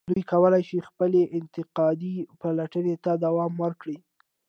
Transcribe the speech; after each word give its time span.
دوی 0.09 0.21
کولای 0.31 0.63
شي 0.69 0.79
خپلې 0.89 1.21
انتقادي 1.37 2.15
پلټنې 2.41 2.95
ته 3.03 3.11
دوام 3.25 3.53
ورکړي. 3.63 3.97